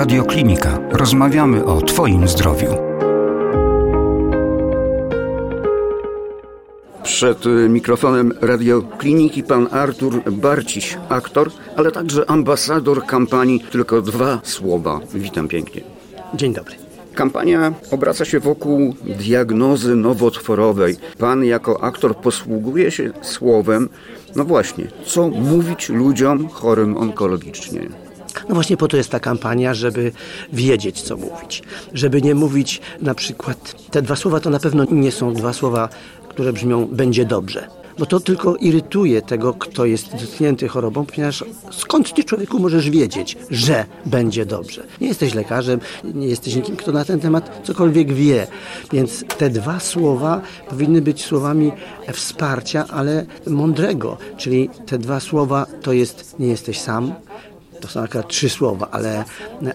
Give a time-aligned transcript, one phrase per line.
[0.00, 0.78] Radio Klinika.
[0.92, 2.68] Rozmawiamy o Twoim zdrowiu.
[7.02, 15.00] Przed y, mikrofonem radiokliniki pan Artur Barciś, aktor, ale także ambasador kampanii Tylko dwa słowa.
[15.14, 15.80] Witam pięknie.
[16.34, 16.74] Dzień dobry.
[17.14, 20.96] Kampania obraca się wokół diagnozy nowotworowej.
[21.18, 23.88] Pan jako aktor posługuje się słowem,
[24.36, 28.09] no właśnie, co mówić ludziom chorym onkologicznie.
[28.48, 30.12] No właśnie po to jest ta kampania, żeby
[30.52, 31.62] wiedzieć, co mówić.
[31.94, 35.88] Żeby nie mówić na przykład, te dwa słowa to na pewno nie są dwa słowa,
[36.28, 37.80] które brzmią będzie dobrze.
[37.98, 43.36] Bo to tylko irytuje tego, kto jest dotknięty chorobą, ponieważ skąd ty człowieku możesz wiedzieć,
[43.50, 44.86] że będzie dobrze?
[45.00, 48.46] Nie jesteś lekarzem, nie jesteś nikim, kto na ten temat cokolwiek wie.
[48.92, 51.72] Więc te dwa słowa powinny być słowami
[52.12, 54.18] wsparcia, ale mądrego.
[54.36, 57.14] Czyli te dwa słowa to jest nie jesteś sam,
[57.80, 59.24] to są akurat trzy słowa, ale,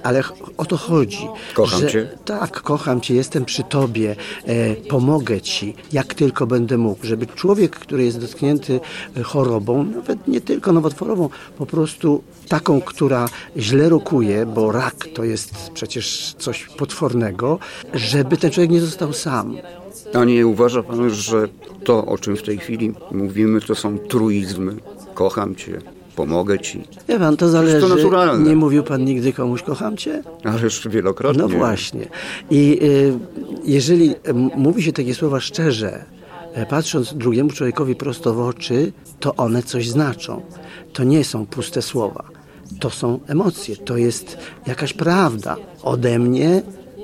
[0.03, 0.23] ale
[0.57, 1.27] o to chodzi.
[1.53, 2.09] Kocham że, cię.
[2.25, 7.05] Tak, kocham cię, jestem przy tobie, e, pomogę ci, jak tylko będę mógł.
[7.05, 8.79] Żeby człowiek, który jest dotknięty
[9.17, 15.23] e, chorobą, nawet nie tylko nowotworową, po prostu taką, która źle rokuje, bo rak to
[15.23, 17.59] jest przecież coś potwornego,
[17.93, 19.57] żeby ten człowiek nie został sam.
[20.13, 21.47] A nie uważa pan, że
[21.83, 24.75] to, o czym w tej chwili mówimy, to są truizmy?
[25.13, 25.81] Kocham cię,
[26.15, 26.83] pomogę ci.
[27.07, 27.87] Wie pan, to zależy.
[27.87, 28.49] to naturalne.
[28.49, 30.23] Nie mówił pan nigdy komuś kocham cię?
[30.43, 31.41] Ależ wielokrotnie.
[31.41, 32.07] No właśnie.
[32.49, 33.13] I y,
[33.65, 36.05] jeżeli m- mówi się takie słowa szczerze,
[36.53, 40.41] e, patrząc drugiemu człowiekowi prosto w oczy, to one coś znaczą.
[40.93, 42.23] To nie są puste słowa.
[42.79, 46.61] To są emocje, to jest jakaś prawda ode mnie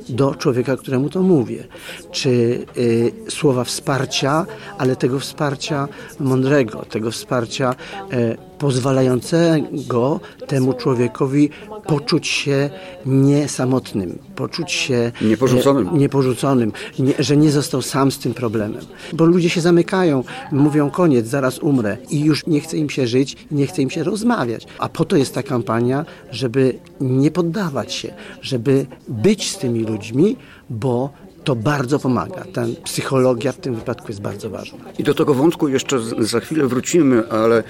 [0.09, 1.63] do człowieka, któremu to mówię.
[2.11, 2.29] Czy
[2.77, 4.45] y, słowa wsparcia,
[4.77, 5.87] ale tego wsparcia
[6.19, 7.75] mądrego, tego wsparcia
[8.11, 11.49] e, pozwalającego temu człowiekowi
[11.87, 12.69] poczuć się
[13.05, 15.87] niesamotnym, poczuć się Nieporzuconym.
[15.87, 18.81] e, nieporzuconym, nie, że nie został sam z tym problemem.
[19.13, 23.37] Bo ludzie się zamykają, mówią koniec, zaraz umrę i już nie chce im się żyć,
[23.51, 24.67] nie chce im się rozmawiać.
[24.79, 30.35] A po to jest ta kampania, żeby nie poddawać się, żeby być z tymi ludźmi,
[30.69, 31.09] bo
[31.43, 32.43] to bardzo pomaga.
[32.53, 34.79] Ta psychologia w tym wypadku jest bardzo ważna.
[34.99, 37.63] I do tego wątku jeszcze za chwilę wrócimy, ale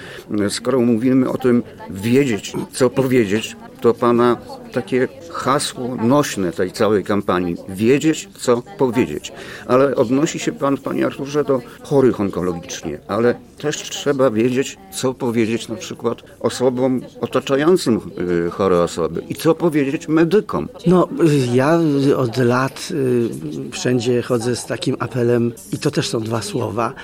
[0.48, 4.36] skoro mówimy o tym wiedzieć, co powiedzieć, to pana
[4.72, 7.56] takie hasło nośne tej całej kampanii.
[7.68, 9.32] Wiedzieć, co powiedzieć.
[9.66, 15.68] Ale odnosi się pan, panie Arturze, do chorych onkologicznie, ale też trzeba wiedzieć, co powiedzieć
[15.68, 18.00] na przykład osobom otaczającym
[18.46, 20.68] y, chore osoby i co powiedzieć medykom.
[20.86, 21.08] No,
[21.54, 21.80] ja
[22.16, 26.94] od lat y, wszędzie chodzę z takim apelem i to też są dwa słowa.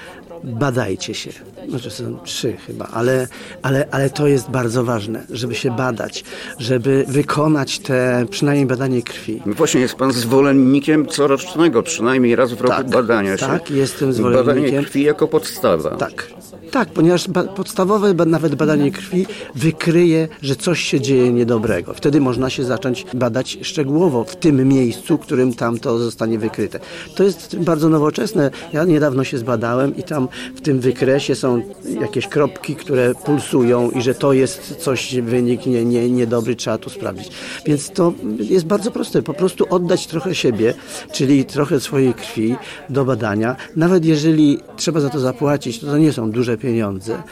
[0.45, 1.31] Badajcie się.
[1.69, 3.29] Znaczy są trzy chyba, ale,
[3.63, 6.25] ale, ale to jest bardzo ważne, żeby się badać,
[6.59, 9.43] żeby wykonać te przynajmniej badanie krwi.
[9.47, 13.47] Właśnie jest pan zwolennikiem corocznego, przynajmniej raz w roku Tak, badania się.
[13.47, 14.85] tak, jestem Badanie zwolennikiem.
[14.85, 15.91] krwi jako podstawa.
[15.91, 16.27] Tak.
[16.71, 21.95] Tak, ponieważ ba- podstawowe ba- nawet badanie krwi wykryje, że coś się dzieje niedobrego.
[21.95, 26.81] Wtedy można się zacząć badać szczegółowo w tym miejscu, którym tam to zostanie wykryte.
[27.15, 28.51] To jest bardzo nowoczesne.
[28.73, 31.63] Ja niedawno się zbadałem i tam w tym wykresie są
[32.01, 36.91] jakieś kropki, które pulsują i że to jest coś, wynik nie, nie, niedobry, trzeba tu
[36.91, 37.31] sprawdzić.
[37.67, 39.23] Więc to jest bardzo proste.
[39.23, 40.75] Po prostu oddać trochę siebie,
[41.13, 42.57] czyli trochę swojej krwi
[42.91, 43.57] do badania.
[43.77, 47.23] Nawet jeżeli trzeba za to zapłacić, to to nie są duże pieniądze,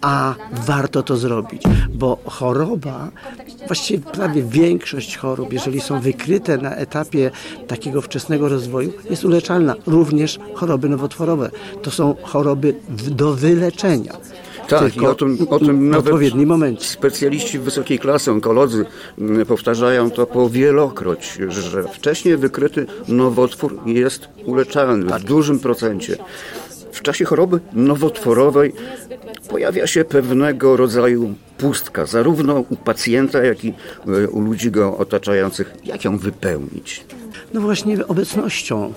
[0.00, 0.34] a
[0.66, 1.62] warto to zrobić,
[1.94, 3.08] bo choroba,
[3.66, 7.30] właściwie prawie większość chorób, jeżeli są wykryte na etapie
[7.66, 9.74] takiego wczesnego rozwoju, jest uleczalna.
[9.86, 11.50] Również choroby nowotworowe.
[11.82, 12.74] To są choroby
[13.10, 14.12] do wyleczenia.
[14.68, 16.84] Tak, i o tym, o tym odpowiednim momencie.
[16.84, 18.84] specjaliści wysokiej klasy, onkolodzy
[19.18, 25.22] mm, powtarzają to powielokroć, że wcześniej wykryty nowotwór jest uleczalny Tak.
[25.22, 26.16] w dużym procencie.
[26.92, 28.72] W czasie choroby nowotworowej
[29.48, 33.74] pojawia się pewnego rodzaju pustka, zarówno u pacjenta, jak i
[34.06, 35.74] e, u ludzi go otaczających.
[35.84, 37.04] Jak ją wypełnić?
[37.54, 38.92] No właśnie obecnością.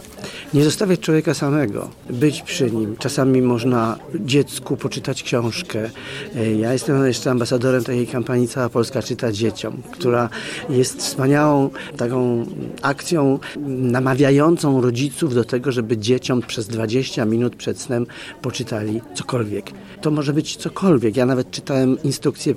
[0.54, 2.96] Nie zostawiać człowieka samego, być przy nim.
[2.98, 5.90] Czasami można dziecku poczytać książkę.
[6.36, 10.30] E, Ja jestem jeszcze ambasadorem takiej kampanii Cała Polska czyta dzieciom, która
[10.70, 12.46] jest wspaniałą taką
[12.82, 18.06] akcją namawiającą rodziców do tego, żeby dzieciom przez 20 minut przed snem
[18.42, 19.72] poczytali cokolwiek.
[20.02, 21.18] To może być cokolwiek.
[21.18, 22.56] Ja nawet czytałem instrukcję y,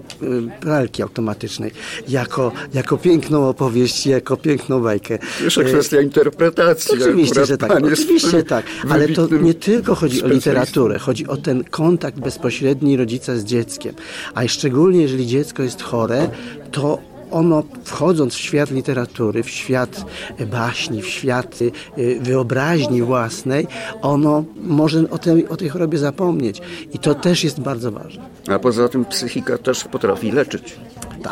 [0.60, 1.70] pralki automatycznej
[2.08, 5.18] jako, jako piękną opowieść, jako piękną bajkę.
[5.44, 7.02] Jeszcze E, kwestia interpretacji.
[7.02, 7.84] Oczywiście, że tak.
[7.84, 8.66] Oczywiście tak.
[8.90, 13.94] Ale to nie tylko chodzi o literaturę, chodzi o ten kontakt bezpośredni rodzica z dzieckiem.
[14.34, 16.28] A szczególnie jeżeli dziecko jest chore,
[16.70, 16.98] to
[17.30, 20.04] ono wchodząc w świat literatury, w świat
[20.50, 21.72] baśni, w świat y,
[22.20, 23.66] wyobraźni własnej,
[24.02, 26.60] ono może o tej, o tej chorobie zapomnieć.
[26.92, 28.24] I to też jest bardzo ważne.
[28.48, 30.76] A poza tym psychika też potrafi leczyć.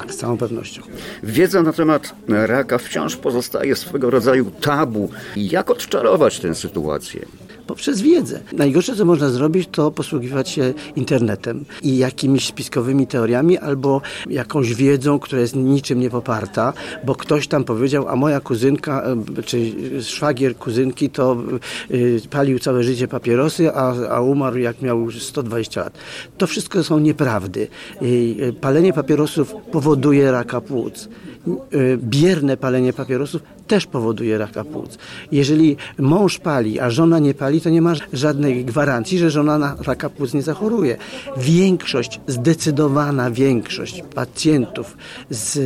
[0.01, 0.83] Tak, z całą pewnością.
[1.23, 5.11] Wiedza na temat raka wciąż pozostaje swego rodzaju tabu.
[5.37, 7.27] Jak odczarować tę sytuację?
[7.67, 8.41] Poprzez wiedzę.
[8.53, 14.01] Najgorsze, co można zrobić, to posługiwać się internetem i jakimiś spiskowymi teoriami albo
[14.31, 16.73] jakąś wiedzą, która jest niczym nie poparta,
[17.05, 19.73] bo ktoś tam powiedział, a moja kuzynka, e, czy
[20.03, 21.37] szwagier kuzynki to
[21.91, 25.99] e, palił całe życie papierosy, a, a umarł jak miał 120 lat.
[26.39, 27.69] To wszystko są nieprawdy.
[28.49, 31.09] E, palenie papierosów powoduje raka płuc.
[31.49, 34.99] Y, bierne palenie papierosów też powoduje raka płuc.
[35.33, 39.77] Jeżeli mąż pali, a żona nie pali, to nie ma żadnej gwarancji, że żona na
[39.87, 40.97] raka płuc nie zachoruje.
[41.37, 44.97] Większość, zdecydowana większość pacjentów
[45.31, 45.59] z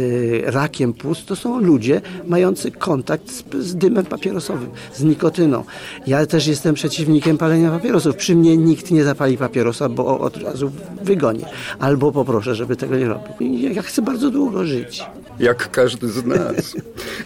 [0.54, 5.64] rakiem płuc to są ludzie mający kontakt z, z dymem papierosowym, z nikotyną.
[6.06, 8.16] Ja też jestem przeciwnikiem palenia papierosów.
[8.16, 10.70] Przy mnie nikt nie zapali papierosa, bo od razu
[11.02, 11.44] wygonię.
[11.78, 13.58] Albo poproszę, żeby tego nie robił.
[13.74, 15.02] Ja chcę bardzo długo żyć.
[15.40, 16.76] Jak każdy z nas.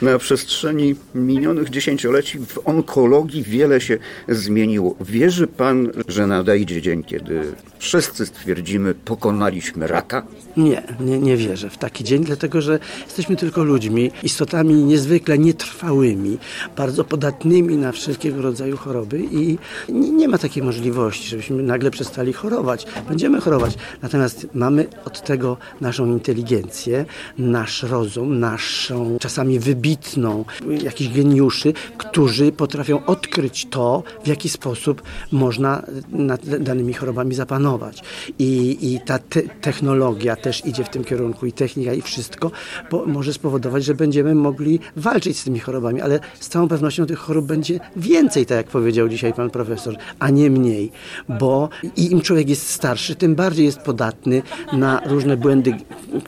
[0.03, 3.99] Na przestrzeni minionych dziesięcioleci w onkologii wiele się
[4.29, 4.97] zmieniło.
[5.01, 7.43] Wierzy pan, że nadejdzie dzień, kiedy
[7.79, 10.27] wszyscy stwierdzimy, pokonaliśmy raka?
[10.57, 16.39] Nie, nie, nie wierzę w taki dzień, dlatego że jesteśmy tylko ludźmi, istotami niezwykle nietrwałymi,
[16.77, 22.87] bardzo podatnymi na wszelkiego rodzaju choroby i nie ma takiej możliwości, żebyśmy nagle przestali chorować.
[23.09, 27.05] Będziemy chorować, natomiast mamy od tego naszą inteligencję,
[27.39, 30.45] nasz rozum, naszą czasami wybitną,
[30.83, 35.03] jakichś geniuszy, którzy potrafią odkryć to, w jaki sposób
[35.33, 35.83] można
[36.13, 38.03] nad danymi chorobami zapanować.
[38.39, 42.51] I, i ta te technologia też idzie w tym kierunku i technika i wszystko
[42.91, 47.19] bo może spowodować, że będziemy mogli walczyć z tymi chorobami, ale z całą pewnością tych
[47.19, 50.93] chorób będzie więcej, tak jak powiedział dzisiaj pan profesor, a nie mniej,
[51.29, 55.75] bo im człowiek jest starszy, tym bardziej jest podatny na różne błędy,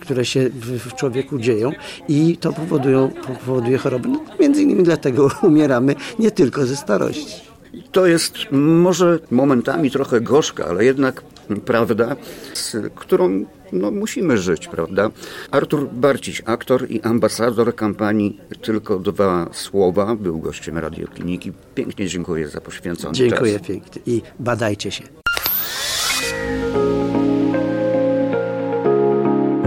[0.00, 1.63] które się w człowieku dzieją
[2.08, 3.10] i to powodują,
[3.44, 4.08] powoduje choroby.
[4.08, 7.44] No, między innymi dlatego umieramy nie tylko ze starości.
[7.92, 11.22] To jest może momentami trochę gorzka, ale jednak
[11.64, 12.16] prawda,
[12.54, 15.10] z którą no, musimy żyć, prawda?
[15.50, 21.52] Artur Barciś, aktor i ambasador kampanii Tylko dwa słowa, był gościem Radiokliniki.
[21.74, 23.66] Pięknie dziękuję za poświęcony dziękuję czas.
[23.66, 25.23] Dziękuję pięknie i badajcie się.